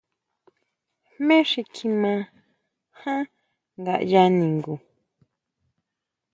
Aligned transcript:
¿Jméni 1.13 1.47
xi 1.51 1.61
kjima 1.73 2.13
jan 3.01 3.23
ngaya 3.81 4.23
ningu? 4.39 4.75